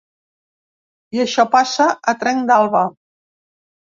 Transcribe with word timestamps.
I 1.17 1.19
això 1.23 1.43
passa 1.57 1.87
a 2.13 2.15
trenc 2.23 2.47
d’alba. 2.53 2.81